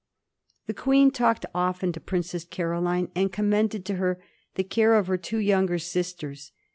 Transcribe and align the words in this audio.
The 0.65 0.73
Queen 0.73 1.11
talked 1.11 1.45
often 1.53 1.91
to 1.91 1.99
Princess 1.99 2.43
Caroline, 2.43 3.11
and 3.13 3.31
com 3.31 3.49
mended 3.49 3.85
to 3.85 3.97
her 3.97 4.19
the 4.55 4.63
care 4.63 4.95
of 4.95 5.05
her 5.05 5.17
two 5.17 5.37
younger 5.37 5.77
sisters. 5.77 6.51